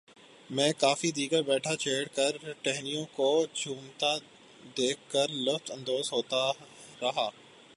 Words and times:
میں 0.49 0.71
کافی 0.79 1.11
دیر 1.11 1.41
بیٹھا 1.41 1.75
چیڑ 1.75 2.03
کی 2.15 2.53
ٹہنیوں 2.61 3.05
کو 3.13 3.27
جھومتا 3.55 4.15
دیکھ 4.77 4.99
کر 5.09 5.27
لطف 5.29 5.71
اندوز 5.71 6.11
ہوتا 6.11 6.45
رہا 7.01 7.29